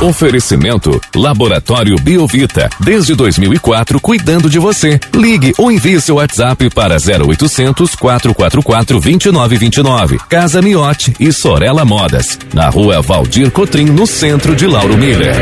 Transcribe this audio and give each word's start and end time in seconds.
Oferecimento 0.00 0.98
Laboratório 1.14 1.94
Biovita. 1.96 2.70
Desde 2.80 3.14
2004, 3.14 4.00
cuidando 4.00 4.48
de 4.48 4.58
você. 4.58 4.98
Ligue 5.14 5.52
ou 5.58 5.70
envie 5.70 6.00
seu 6.00 6.14
WhatsApp 6.14 6.70
para 6.70 6.96
0800 6.96 7.94
444 7.96 8.98
2929. 8.98 10.18
Casa 10.26 10.62
Miote 10.62 11.14
e 11.20 11.30
Sorella 11.30 11.84
Modas. 11.84 12.38
Na 12.54 12.70
rua 12.70 13.02
Valdir 13.02 13.50
Cotrim, 13.50 13.84
no 13.84 14.06
centro 14.06 14.56
de 14.56 14.66
Lauro 14.66 14.96
Miller. 14.96 15.36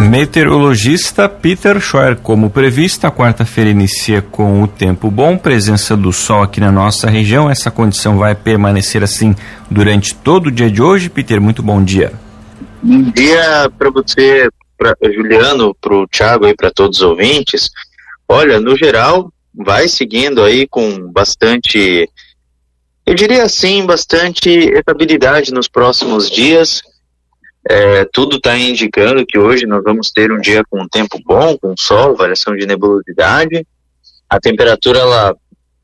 Meteorologista 0.00 1.28
Peter 1.28 1.80
Schor, 1.80 2.16
como 2.16 2.50
previsto, 2.50 3.06
a 3.06 3.12
quarta-feira 3.12 3.70
inicia 3.70 4.20
com 4.20 4.64
o 4.64 4.66
tempo 4.66 5.12
bom, 5.12 5.38
presença 5.38 5.96
do 5.96 6.12
sol 6.12 6.42
aqui 6.42 6.58
na 6.58 6.72
nossa 6.72 7.08
região. 7.08 7.48
Essa 7.48 7.70
condição 7.70 8.18
vai 8.18 8.34
permanecer 8.34 9.04
assim 9.04 9.32
durante 9.70 10.12
todo 10.12 10.48
o 10.48 10.50
dia 10.50 10.68
de 10.68 10.82
hoje. 10.82 11.08
Peter, 11.08 11.40
muito 11.40 11.62
bom 11.62 11.80
dia. 11.84 12.25
Bom 12.88 13.02
dia 13.10 13.68
para 13.76 13.90
você, 13.90 14.48
pra 14.78 14.94
Juliano, 15.12 15.74
para 15.74 15.92
o 15.92 16.06
Thiago 16.06 16.46
e 16.46 16.54
para 16.54 16.70
todos 16.70 16.98
os 16.98 17.02
ouvintes. 17.02 17.68
Olha, 18.28 18.60
no 18.60 18.76
geral, 18.76 19.32
vai 19.52 19.88
seguindo 19.88 20.40
aí 20.40 20.68
com 20.68 21.10
bastante, 21.10 22.08
eu 23.04 23.12
diria 23.12 23.42
assim, 23.42 23.84
bastante 23.84 24.50
estabilidade 24.50 25.52
nos 25.52 25.66
próximos 25.66 26.30
dias. 26.30 26.80
É, 27.68 28.04
tudo 28.12 28.36
está 28.36 28.56
indicando 28.56 29.26
que 29.26 29.36
hoje 29.36 29.66
nós 29.66 29.82
vamos 29.82 30.12
ter 30.12 30.30
um 30.30 30.40
dia 30.40 30.62
com 30.70 30.80
um 30.80 30.88
tempo 30.88 31.18
bom, 31.24 31.58
com 31.58 31.74
sol, 31.76 32.14
variação 32.14 32.54
de 32.54 32.66
nebulosidade. 32.66 33.66
A 34.30 34.38
temperatura 34.38 35.00
ela 35.00 35.34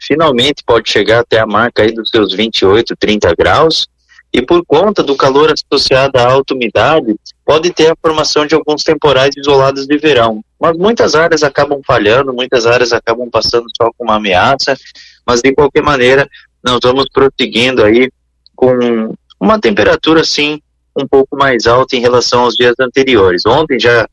finalmente 0.01 0.63
pode 0.65 0.89
chegar 0.89 1.19
até 1.19 1.41
a 1.41 1.47
marca 1.47 1.83
aí 1.83 1.93
dos 1.93 2.11
seus 2.11 2.33
28, 2.33 2.95
30 2.97 3.35
graus. 3.35 3.89
E 4.33 4.41
por 4.41 4.65
conta 4.65 5.03
do 5.03 5.15
calor 5.15 5.53
associado 5.53 6.19
à 6.19 6.33
alta 6.33 6.55
umidade, 6.55 7.15
pode 7.45 7.71
ter 7.71 7.93
a 7.93 7.97
formação 8.01 8.47
de 8.47 8.55
alguns 8.55 8.83
temporais 8.83 9.37
isolados 9.37 9.87
de 9.87 9.99
verão. 9.99 10.43
Mas 10.59 10.77
muitas 10.77 11.15
áreas 11.15 11.43
acabam 11.43 11.83
falhando, 11.87 12.33
muitas 12.33 12.67
áreas 12.67 12.93
acabam 12.93 13.29
passando 13.31 13.67
só 13.77 13.91
com 13.97 14.05
uma 14.05 14.17
ameaça, 14.17 14.75
mas 15.27 15.43
de 15.43 15.53
qualquer 15.53 15.83
maneira, 15.83 16.27
nós 16.65 16.79
vamos 16.83 17.07
prosseguindo 17.13 17.85
aí 17.85 18.11
com 18.57 19.15
uma 19.39 19.61
temperatura, 19.61 20.25
sim, 20.25 20.63
um 20.97 21.07
pouco 21.07 21.37
mais 21.37 21.67
alta 21.67 21.97
em 21.97 22.01
relação 22.01 22.45
aos 22.45 22.55
dias 22.55 22.75
anteriores. 22.81 23.45
Ontem 23.45 23.79
já, 23.79 24.09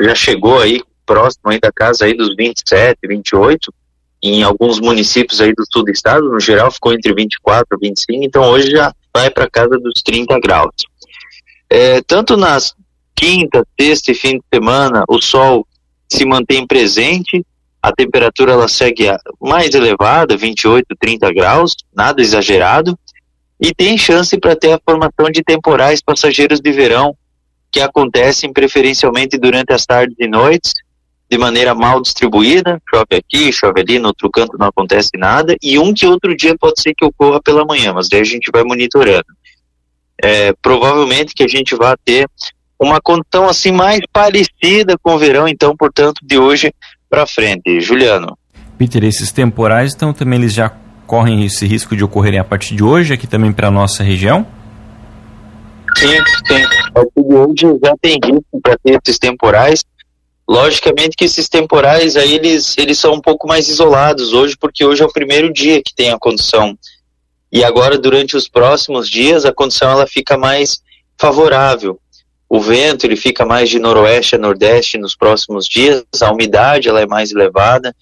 já 0.00 0.14
chegou 0.14 0.58
aí 0.58 0.82
próximo 1.06 1.50
aí 1.50 1.58
da 1.58 1.72
casa 1.72 2.04
aí 2.04 2.16
dos 2.16 2.34
27, 2.36 2.98
28, 3.06 3.72
em 4.22 4.42
alguns 4.42 4.80
municípios 4.80 5.40
aí 5.40 5.52
do 5.52 5.64
sul 5.70 5.84
do 5.84 5.90
estado, 5.90 6.30
no 6.30 6.38
geral 6.38 6.70
ficou 6.70 6.92
entre 6.92 7.12
24 7.12 7.66
e 7.72 7.88
25, 7.88 8.24
então 8.24 8.44
hoje 8.44 8.70
já 8.70 8.92
vai 9.14 9.30
para 9.30 9.50
casa 9.50 9.78
dos 9.78 10.02
30 10.04 10.38
graus. 10.40 10.74
É, 11.68 12.00
tanto 12.02 12.36
nas 12.36 12.74
quinta, 13.14 13.66
sexta 13.78 14.12
e 14.12 14.14
fim 14.14 14.38
de 14.38 14.44
semana, 14.52 15.04
o 15.08 15.20
sol 15.20 15.66
se 16.08 16.24
mantém 16.24 16.66
presente, 16.66 17.44
a 17.82 17.92
temperatura 17.92 18.52
ela 18.52 18.66
segue 18.66 19.06
mais 19.40 19.74
elevada, 19.74 20.36
28, 20.36 20.86
30 20.98 21.32
graus, 21.32 21.76
nada 21.94 22.20
exagerado, 22.20 22.98
e 23.60 23.74
tem 23.74 23.98
chance 23.98 24.38
para 24.38 24.56
ter 24.56 24.72
a 24.72 24.80
formação 24.82 25.30
de 25.30 25.42
temporais 25.42 26.00
passageiros 26.00 26.60
de 26.60 26.72
verão, 26.72 27.14
que 27.70 27.80
acontecem 27.80 28.52
preferencialmente 28.52 29.38
durante 29.38 29.72
as 29.72 29.86
tardes 29.86 30.16
e 30.18 30.26
noites, 30.26 30.72
de 31.30 31.38
maneira 31.38 31.74
mal 31.74 32.00
distribuída, 32.02 32.82
chove 32.90 33.14
aqui, 33.14 33.52
chove 33.52 33.80
ali, 33.80 33.98
no 34.00 34.08
outro 34.08 34.28
canto 34.30 34.58
não 34.58 34.66
acontece 34.66 35.10
nada, 35.16 35.54
e 35.62 35.78
um 35.78 35.94
que 35.94 36.06
outro 36.06 36.36
dia 36.36 36.56
pode 36.58 36.82
ser 36.82 36.92
que 36.92 37.04
ocorra 37.04 37.40
pela 37.40 37.64
manhã, 37.64 37.92
mas 37.94 38.08
daí 38.08 38.20
a 38.20 38.24
gente 38.24 38.50
vai 38.52 38.64
monitorando. 38.64 39.26
É, 40.22 40.52
provavelmente 40.60 41.32
que 41.32 41.44
a 41.44 41.48
gente 41.48 41.74
vai 41.76 41.94
ter 42.04 42.28
uma 42.78 43.00
condição 43.00 43.48
assim 43.48 43.70
mais 43.70 44.00
parecida 44.12 44.98
com 45.00 45.14
o 45.14 45.18
verão, 45.18 45.46
então, 45.46 45.76
portanto, 45.76 46.18
de 46.22 46.36
hoje 46.36 46.74
para 47.08 47.26
frente. 47.26 47.80
Juliano. 47.80 48.36
Peter, 48.76 49.04
esses 49.04 49.30
temporais, 49.30 49.94
então, 49.94 50.12
também 50.12 50.38
eles 50.38 50.52
já 50.52 50.72
correm 51.06 51.44
esse 51.44 51.66
risco 51.66 51.94
de 51.94 52.02
ocorrerem 52.02 52.40
a 52.40 52.44
partir 52.44 52.74
de 52.74 52.82
hoje, 52.82 53.12
aqui 53.12 53.26
também 53.26 53.52
para 53.52 53.68
a 53.68 53.70
nossa 53.70 54.02
região? 54.02 54.46
Sim, 55.96 56.16
sim. 56.46 56.64
A 56.86 56.92
partir 56.92 57.22
de 57.22 57.34
hoje 57.34 57.78
já 57.84 57.94
tem 58.00 58.18
risco 58.24 58.60
para 58.62 58.76
ter 58.78 59.00
esses 59.04 59.18
temporais, 59.18 59.84
Logicamente 60.50 61.16
que 61.16 61.26
esses 61.26 61.48
temporais 61.48 62.16
aí 62.16 62.34
eles, 62.34 62.76
eles 62.76 62.98
são 62.98 63.14
um 63.14 63.20
pouco 63.20 63.46
mais 63.46 63.68
isolados 63.68 64.32
hoje, 64.32 64.56
porque 64.58 64.84
hoje 64.84 65.00
é 65.00 65.06
o 65.06 65.12
primeiro 65.12 65.52
dia 65.52 65.80
que 65.80 65.94
tem 65.94 66.10
a 66.10 66.18
condição. 66.18 66.76
E 67.52 67.62
agora, 67.62 67.96
durante 67.96 68.36
os 68.36 68.48
próximos 68.48 69.08
dias, 69.08 69.44
a 69.44 69.52
condição 69.52 69.92
ela 69.92 70.08
fica 70.08 70.36
mais 70.36 70.82
favorável. 71.16 72.00
O 72.48 72.58
vento 72.58 73.04
ele 73.04 73.14
fica 73.14 73.46
mais 73.46 73.70
de 73.70 73.78
noroeste 73.78 74.34
a 74.34 74.38
nordeste 74.38 74.98
nos 74.98 75.14
próximos 75.14 75.68
dias, 75.68 76.02
a 76.20 76.32
umidade 76.32 76.88
ela 76.88 77.00
é 77.00 77.06
mais 77.06 77.30
elevada, 77.30 77.94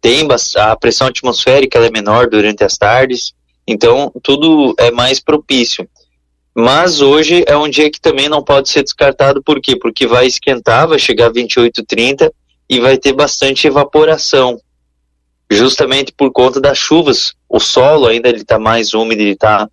tem 0.00 0.26
a 0.56 0.76
pressão 0.76 1.08
atmosférica 1.08 1.76
ela 1.76 1.88
é 1.88 1.90
menor 1.90 2.26
durante 2.26 2.64
as 2.64 2.78
tardes, 2.78 3.34
então 3.68 4.10
tudo 4.22 4.74
é 4.78 4.90
mais 4.90 5.20
propício. 5.20 5.86
Mas 6.58 7.02
hoje 7.02 7.44
é 7.46 7.54
um 7.54 7.68
dia 7.68 7.90
que 7.90 8.00
também 8.00 8.30
não 8.30 8.42
pode 8.42 8.70
ser 8.70 8.82
descartado, 8.82 9.42
por 9.42 9.60
quê? 9.60 9.76
Porque 9.76 10.06
vai 10.06 10.26
esquentar, 10.26 10.88
vai 10.88 10.98
chegar 10.98 11.26
a 11.26 11.30
28, 11.30 11.84
30 11.84 12.32
e 12.66 12.80
vai 12.80 12.96
ter 12.96 13.12
bastante 13.12 13.66
evaporação, 13.66 14.58
justamente 15.50 16.14
por 16.16 16.32
conta 16.32 16.58
das 16.58 16.78
chuvas. 16.78 17.34
O 17.46 17.60
solo 17.60 18.06
ainda 18.06 18.30
ele 18.30 18.40
está 18.40 18.58
mais 18.58 18.94
úmido, 18.94 19.20
ele 19.20 19.32
está 19.32 19.68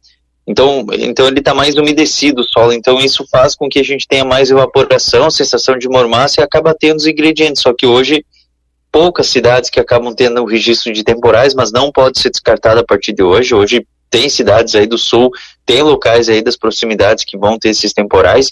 então, 0.45 0.85
então 0.91 1.25
ele 1.25 1.39
está 1.39 1.53
mais 1.53 1.75
umedecido 1.75 2.41
o 2.41 2.43
solo, 2.43 2.73
então 2.73 2.99
isso 2.99 3.25
faz 3.31 3.55
com 3.55 3.69
que 3.69 3.79
a 3.79 3.83
gente 3.83 4.05
tenha 4.05 4.25
mais 4.25 4.51
evaporação, 4.51 5.31
sensação 5.31 5.77
de 5.77 5.87
mormaço 5.87 6.41
e 6.41 6.43
acaba 6.43 6.75
tendo 6.77 6.97
os 6.97 7.07
ingredientes. 7.07 7.61
Só 7.61 7.73
que 7.73 7.85
hoje 7.85 8.25
poucas 8.91 9.27
cidades 9.27 9.69
que 9.69 9.79
acabam 9.79 10.13
tendo 10.13 10.41
o 10.41 10.45
registro 10.45 10.91
de 10.91 11.01
temporais, 11.01 11.53
mas 11.53 11.71
não 11.71 11.93
pode 11.93 12.19
ser 12.19 12.29
descartado 12.29 12.81
a 12.81 12.83
partir 12.83 13.13
de 13.13 13.23
hoje. 13.23 13.55
Hoje 13.55 13.87
tem 14.13 14.29
cidades 14.29 14.75
aí 14.75 14.85
do 14.85 14.95
sul, 14.95 15.31
tem 15.65 15.81
locais 15.81 16.29
aí 16.29 16.43
das 16.43 16.55
proximidades 16.55 17.25
que 17.25 17.35
vão 17.35 17.57
ter 17.57 17.69
esses 17.69 17.91
temporais, 17.91 18.51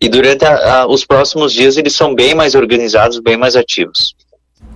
e 0.00 0.08
durante 0.08 0.44
a, 0.44 0.80
a, 0.80 0.86
os 0.88 1.04
próximos 1.04 1.52
dias 1.52 1.76
eles 1.76 1.94
são 1.94 2.12
bem 2.12 2.34
mais 2.34 2.56
organizados, 2.56 3.20
bem 3.20 3.36
mais 3.36 3.54
ativos. 3.54 4.16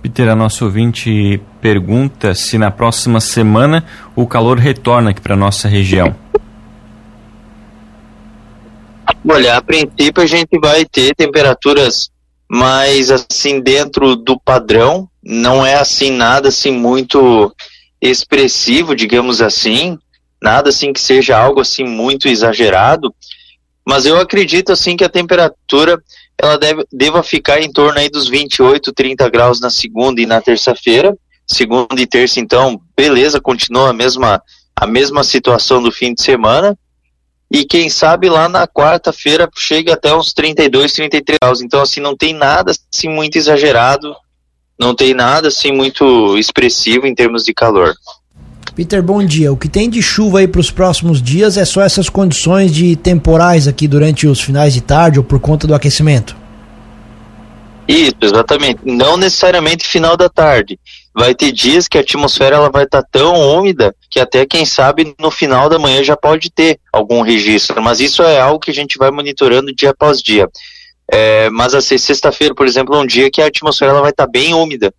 Peter, 0.01 0.29
a 0.29 0.35
nossa 0.35 0.63
ouvinte 0.63 1.41
pergunta 1.59 2.33
se 2.33 2.57
na 2.57 2.71
próxima 2.71 3.19
semana 3.19 3.85
o 4.15 4.25
calor 4.25 4.57
retorna 4.57 5.09
aqui 5.09 5.19
para 5.19 5.35
nossa 5.35 5.67
região. 5.67 6.15
Olha, 9.27 9.57
a 9.57 9.61
princípio 9.61 10.23
a 10.23 10.25
gente 10.25 10.57
vai 10.61 10.85
ter 10.85 11.13
temperaturas 11.13 12.09
mais 12.49 13.11
assim 13.11 13.59
dentro 13.59 14.15
do 14.15 14.39
padrão, 14.39 15.09
não 15.21 15.65
é 15.65 15.75
assim 15.75 16.09
nada 16.09 16.47
assim 16.47 16.71
muito 16.71 17.53
expressivo, 18.01 18.95
digamos 18.95 19.41
assim 19.41 19.99
nada 20.41 20.69
assim 20.69 20.91
que 20.91 20.99
seja 20.99 21.37
algo 21.37 21.61
assim 21.61 21.83
muito 21.83 22.27
exagerado, 22.27 23.13
mas 23.85 24.05
eu 24.05 24.17
acredito 24.17 24.71
assim 24.71 24.95
que 24.95 25.03
a 25.03 25.09
temperatura 25.09 26.01
ela 26.37 26.57
deve, 26.57 26.85
deva 26.91 27.21
ficar 27.21 27.61
em 27.61 27.71
torno 27.71 27.99
aí 27.99 28.09
dos 28.09 28.27
28, 28.27 28.91
30 28.91 29.29
graus 29.29 29.59
na 29.59 29.69
segunda 29.69 30.19
e 30.21 30.25
na 30.25 30.41
terça-feira. 30.41 31.15
Segunda 31.47 31.99
e 31.99 32.07
terça, 32.07 32.39
então, 32.39 32.81
beleza, 32.95 33.41
continua 33.41 33.89
a 33.89 33.93
mesma, 33.93 34.41
a 34.75 34.87
mesma 34.87 35.23
situação 35.23 35.81
do 35.81 35.91
fim 35.91 36.13
de 36.13 36.23
semana. 36.23 36.77
E 37.51 37.65
quem 37.65 37.89
sabe 37.89 38.29
lá 38.29 38.47
na 38.47 38.65
quarta-feira 38.65 39.49
chega 39.57 39.93
até 39.93 40.15
uns 40.15 40.33
32, 40.33 40.93
33 40.93 41.37
graus. 41.41 41.61
Então, 41.61 41.81
assim, 41.81 41.99
não 41.99 42.15
tem 42.15 42.33
nada 42.33 42.71
assim 42.71 43.09
muito 43.09 43.37
exagerado, 43.37 44.15
não 44.79 44.95
tem 44.95 45.13
nada 45.13 45.49
assim 45.49 45.71
muito 45.71 46.37
expressivo 46.37 47.05
em 47.05 47.13
termos 47.13 47.43
de 47.43 47.53
calor. 47.53 47.93
Peter, 48.81 49.03
bom 49.03 49.23
dia. 49.23 49.53
O 49.53 49.57
que 49.57 49.69
tem 49.69 49.87
de 49.87 50.01
chuva 50.01 50.39
aí 50.39 50.47
para 50.47 50.59
os 50.59 50.71
próximos 50.71 51.21
dias 51.21 51.55
é 51.55 51.63
só 51.63 51.83
essas 51.83 52.09
condições 52.09 52.73
de 52.73 52.95
temporais 52.95 53.67
aqui 53.67 53.87
durante 53.87 54.25
os 54.25 54.41
finais 54.41 54.73
de 54.73 54.81
tarde 54.81 55.19
ou 55.19 55.23
por 55.23 55.39
conta 55.39 55.67
do 55.67 55.75
aquecimento? 55.75 56.35
Isso, 57.87 58.15
exatamente. 58.19 58.79
Não 58.83 59.17
necessariamente 59.17 59.85
final 59.85 60.17
da 60.17 60.27
tarde. 60.27 60.79
Vai 61.13 61.35
ter 61.35 61.51
dias 61.51 61.87
que 61.87 61.95
a 61.95 62.01
atmosfera 62.01 62.55
ela 62.55 62.71
vai 62.71 62.85
estar 62.85 63.03
tá 63.03 63.07
tão 63.11 63.35
úmida 63.55 63.93
que 64.09 64.19
até 64.19 64.47
quem 64.47 64.65
sabe 64.65 65.13
no 65.19 65.29
final 65.29 65.69
da 65.69 65.77
manhã 65.77 66.03
já 66.03 66.17
pode 66.17 66.49
ter 66.49 66.79
algum 66.91 67.21
registro. 67.21 67.79
Mas 67.83 67.99
isso 67.99 68.23
é 68.23 68.41
algo 68.41 68.59
que 68.59 68.71
a 68.71 68.73
gente 68.73 68.97
vai 68.97 69.11
monitorando 69.11 69.75
dia 69.75 69.91
após 69.91 70.23
dia. 70.23 70.49
É, 71.13 71.51
mas 71.51 71.75
assim, 71.75 71.99
sexta-feira, 71.99 72.55
por 72.55 72.65
exemplo, 72.65 72.95
é 72.95 72.97
um 72.97 73.05
dia 73.05 73.29
que 73.29 73.43
a 73.43 73.45
atmosfera 73.45 73.91
ela 73.91 74.01
vai 74.01 74.09
estar 74.09 74.25
tá 74.25 74.31
bem 74.31 74.55
úmida. 74.55 74.91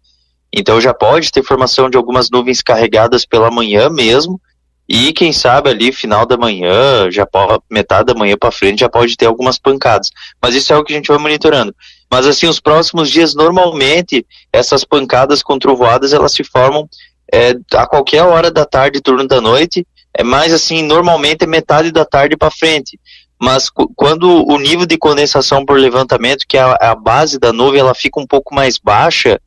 Então 0.53 0.81
já 0.81 0.93
pode 0.93 1.31
ter 1.31 1.43
formação 1.43 1.89
de 1.89 1.97
algumas 1.97 2.31
nuvens 2.31 2.61
carregadas 2.61 3.25
pela 3.25 3.51
manhã 3.51 3.89
mesmo, 3.89 4.41
e 4.89 5.13
quem 5.13 5.33
sabe 5.33 5.71
ali 5.71 5.93
final 5.93 6.27
da 6.27 6.37
manhã, 6.37 7.11
já 7.11 7.27
metade 7.71 8.07
da 8.07 8.15
manhã 8.15 8.37
para 8.37 8.51
frente 8.51 8.81
já 8.81 8.89
pode 8.89 9.17
ter 9.17 9.27
algumas 9.27 9.59
pancadas. 9.59 10.11
Mas 10.41 10.55
isso 10.55 10.73
é 10.73 10.77
o 10.77 10.85
que 10.85 10.93
a 10.93 10.97
gente 10.97 11.09
vai 11.09 11.19
monitorando. 11.19 11.75
Mas 12.11 12.27
assim, 12.27 12.47
os 12.47 12.61
próximos 12.61 13.09
dias 13.11 13.35
normalmente 13.35 14.27
essas 14.53 14.85
pancadas 14.85 15.43
com 15.43 15.59
trovoadas 15.59 16.13
elas 16.13 16.33
se 16.33 16.45
formam 16.45 16.87
é, 17.33 17.55
a 17.75 17.87
qualquer 17.87 18.23
hora 18.25 18.51
da 18.51 18.67
tarde, 18.67 19.01
turno 19.01 19.27
da 19.27 19.41
noite. 19.41 19.87
É 20.13 20.23
mais 20.23 20.53
assim, 20.53 20.83
normalmente 20.83 21.45
é 21.45 21.47
metade 21.47 21.91
da 21.91 22.05
tarde 22.05 22.37
para 22.37 22.51
frente. 22.51 23.01
mas 23.41 23.71
quando 23.97 24.47
o 24.47 24.59
nível 24.59 24.85
de 24.85 24.99
condensação 24.99 25.65
por 25.65 25.79
levantamento, 25.79 26.45
que 26.47 26.57
é 26.57 26.61
a, 26.61 26.93
a 26.93 26.95
base 26.95 27.39
da 27.39 27.53
nuvem, 27.53 27.81
ela 27.81 27.95
fica 27.95 28.21
um 28.21 28.27
pouco 28.27 28.55
mais 28.55 28.79
baixa, 28.79 29.41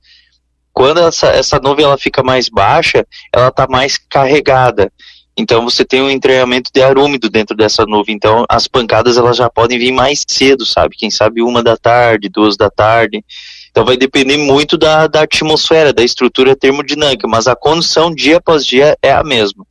quando 0.76 1.00
essa, 1.00 1.28
essa 1.28 1.58
nuvem 1.58 1.86
ela 1.86 1.98
fica 1.98 2.22
mais 2.22 2.50
baixa, 2.50 3.08
ela 3.34 3.48
está 3.48 3.66
mais 3.66 3.98
carregada. 3.98 4.92
Então 5.38 5.64
você 5.64 5.86
tem 5.86 6.02
um 6.02 6.10
entranhamento 6.10 6.70
de 6.74 6.82
ar 6.82 6.98
úmido 6.98 7.30
dentro 7.30 7.56
dessa 7.56 7.86
nuvem. 7.86 8.14
Então 8.14 8.46
as 8.50 8.68
pancadas 8.68 9.18
elas 9.18 9.38
já 9.38 9.50
podem 9.50 9.80
vir 9.80 9.94
mais 9.94 10.24
cedo, 10.28 10.66
sabe? 10.66 10.98
Quem 10.98 11.10
sabe 11.10 11.42
uma 11.42 11.64
da 11.64 11.78
tarde, 11.78 12.30
duas 12.30 12.58
da 12.58 12.70
tarde. 12.70 13.24
Então 13.72 13.86
vai 13.86 13.96
depender 13.96 14.38
muito 14.38 14.78
da, 14.78 15.08
da 15.08 15.22
atmosfera, 15.22 15.94
da 15.94 16.04
estrutura 16.04 16.56
termodinâmica, 16.58 17.26
mas 17.26 17.48
a 17.48 17.56
condição 17.56 18.14
dia 18.14 18.38
após 18.38 18.66
dia 18.66 18.98
é 19.02 19.14
a 19.14 19.24
mesma. 19.24 19.66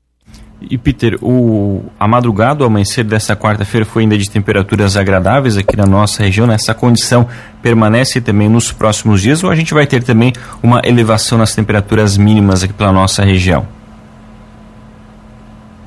E 0.70 0.78
Peter, 0.78 1.18
o, 1.22 1.84
a 1.98 2.06
madrugada, 2.08 2.64
o 2.64 2.66
amanhecer 2.66 3.04
dessa 3.04 3.36
quarta-feira 3.36 3.84
foi 3.84 4.02
ainda 4.02 4.16
de 4.16 4.28
temperaturas 4.30 4.96
agradáveis 4.96 5.56
aqui 5.56 5.76
na 5.76 5.86
nossa 5.86 6.22
região. 6.22 6.50
Essa 6.50 6.74
condição 6.74 7.28
permanece 7.62 8.20
também 8.20 8.48
nos 8.48 8.72
próximos 8.72 9.22
dias 9.22 9.42
ou 9.42 9.50
a 9.50 9.56
gente 9.56 9.72
vai 9.74 9.86
ter 9.86 10.02
também 10.02 10.32
uma 10.62 10.80
elevação 10.84 11.38
nas 11.38 11.54
temperaturas 11.54 12.16
mínimas 12.16 12.62
aqui 12.62 12.72
pela 12.72 12.92
nossa 12.92 13.24
região? 13.24 13.66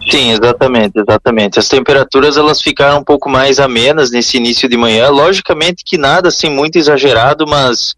Sim, 0.09 0.31
exatamente, 0.31 0.93
exatamente. 0.97 1.59
As 1.59 1.67
temperaturas 1.67 2.37
elas 2.37 2.61
ficaram 2.61 2.99
um 2.99 3.03
pouco 3.03 3.29
mais 3.29 3.59
amenas 3.59 4.09
nesse 4.09 4.37
início 4.37 4.69
de 4.69 4.77
manhã. 4.77 5.09
Logicamente 5.09 5.83
que 5.85 5.97
nada 5.97 6.29
assim 6.29 6.49
muito 6.49 6.77
exagerado, 6.77 7.45
mas 7.45 7.93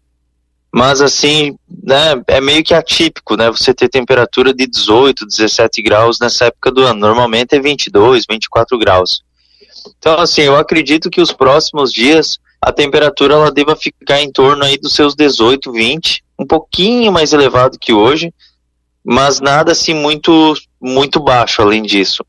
mas 0.72 1.00
assim, 1.00 1.56
né, 1.82 2.22
é 2.26 2.40
meio 2.40 2.62
que 2.62 2.74
atípico, 2.74 3.36
né, 3.36 3.50
você 3.50 3.74
ter 3.74 3.88
temperatura 3.88 4.54
de 4.54 4.66
18, 4.66 5.26
17 5.26 5.82
graus 5.82 6.18
nessa 6.20 6.46
época 6.46 6.70
do 6.70 6.82
ano. 6.82 7.00
Normalmente 7.00 7.56
é 7.56 7.60
22, 7.60 8.24
24 8.28 8.78
graus. 8.78 9.22
Então, 9.98 10.18
assim, 10.20 10.42
eu 10.42 10.56
acredito 10.56 11.10
que 11.10 11.20
os 11.20 11.32
próximos 11.32 11.92
dias 11.92 12.38
a 12.60 12.70
temperatura 12.70 13.34
ela 13.34 13.50
deva 13.50 13.74
ficar 13.74 14.20
em 14.20 14.30
torno 14.30 14.64
aí 14.64 14.76
dos 14.76 14.94
seus 14.94 15.14
18, 15.14 15.72
20, 15.72 16.22
um 16.38 16.46
pouquinho 16.46 17.10
mais 17.10 17.32
elevado 17.32 17.78
que 17.80 17.92
hoje, 17.92 18.32
mas 19.02 19.40
nada 19.40 19.72
assim 19.72 19.94
muito 19.94 20.54
muito 20.80 21.18
baixo 21.20 21.62
além 21.62 21.82
disso. 21.82 22.24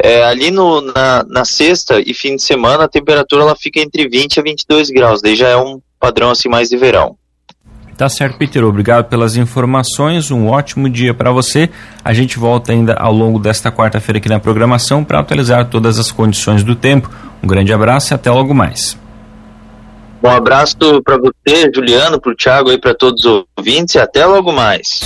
É, 0.00 0.22
ali 0.24 0.50
no, 0.50 0.80
na, 0.80 1.24
na 1.24 1.44
sexta 1.44 2.00
e 2.00 2.14
fim 2.14 2.36
de 2.36 2.42
semana 2.42 2.84
a 2.84 2.88
temperatura 2.88 3.42
ela 3.42 3.56
fica 3.56 3.80
entre 3.80 4.08
20 4.08 4.38
a 4.38 4.42
22 4.42 4.90
graus, 4.90 5.20
daí 5.20 5.34
já 5.34 5.48
é 5.48 5.56
um 5.56 5.80
padrão 5.98 6.30
assim 6.30 6.48
mais 6.48 6.68
de 6.68 6.76
verão. 6.76 7.16
Tá 7.96 8.08
certo, 8.08 8.38
Peter. 8.38 8.64
Obrigado 8.64 9.08
pelas 9.08 9.36
informações. 9.36 10.30
Um 10.30 10.48
ótimo 10.48 10.88
dia 10.88 11.12
para 11.12 11.30
você. 11.30 11.70
A 12.04 12.12
gente 12.12 12.38
volta 12.38 12.72
ainda 12.72 12.94
ao 12.94 13.12
longo 13.12 13.38
desta 13.38 13.70
quarta-feira 13.70 14.18
aqui 14.18 14.28
na 14.28 14.40
programação 14.40 15.04
para 15.04 15.20
atualizar 15.20 15.68
todas 15.68 15.98
as 15.98 16.10
condições 16.10 16.64
do 16.64 16.74
tempo. 16.74 17.10
Um 17.42 17.46
grande 17.46 17.72
abraço 17.72 18.12
e 18.12 18.14
até 18.14 18.30
logo 18.30 18.54
mais. 18.54 18.98
Um 20.22 20.28
abraço 20.28 20.76
para 21.04 21.18
você, 21.18 21.70
Juliano, 21.74 22.20
para 22.20 22.32
o 22.32 22.36
Thiago 22.36 22.70
e 22.70 22.78
para 22.78 22.94
todos 22.94 23.24
os 23.24 23.44
ouvintes 23.56 23.96
e 23.96 23.98
até 23.98 24.24
logo 24.24 24.52
mais. 24.52 25.00